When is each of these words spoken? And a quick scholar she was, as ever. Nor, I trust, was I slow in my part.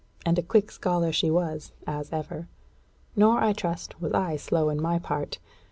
And 0.25 0.39
a 0.39 0.41
quick 0.41 0.71
scholar 0.71 1.11
she 1.11 1.29
was, 1.29 1.73
as 1.85 2.11
ever. 2.11 2.47
Nor, 3.15 3.37
I 3.43 3.53
trust, 3.53 4.01
was 4.01 4.13
I 4.13 4.35
slow 4.35 4.69
in 4.69 4.81
my 4.81 4.97
part. 4.97 5.37